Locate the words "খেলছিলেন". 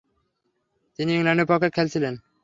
1.69-2.13